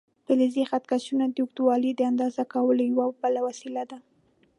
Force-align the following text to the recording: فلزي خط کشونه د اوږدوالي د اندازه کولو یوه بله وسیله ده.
فلزي 0.25 0.63
خط 0.69 0.83
کشونه 0.91 1.25
د 1.29 1.37
اوږدوالي 1.41 1.91
د 1.95 2.01
اندازه 2.11 2.43
کولو 2.53 2.81
یوه 2.91 3.07
بله 3.23 3.39
وسیله 3.47 3.83
ده. 3.89 3.97